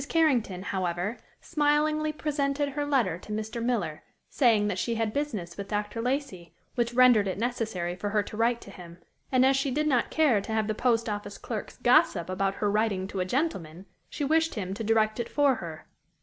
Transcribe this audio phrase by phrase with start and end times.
[0.09, 3.63] Carrington, however, smilingly presented her letter to Mr.
[3.63, 6.01] Miller, saying that she had business with Dr.
[6.01, 8.97] Lacey, which rendered it necessary for her to write to him,
[9.31, 12.71] and as she did not care to have the post office clerks gossip about her
[12.71, 15.85] writing to a gentleman, she wished him to direct it for her.